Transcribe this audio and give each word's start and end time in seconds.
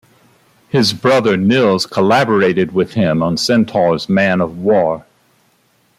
His 0.69 0.93
brother 0.93 1.37
Nils 1.37 1.85
collaborated 1.85 2.71
with 2.71 2.93
him 2.95 3.21
on 3.21 3.37
Centaur's 3.37 4.09
Man 4.09 4.41
of 4.41 4.57
War. 4.57 5.05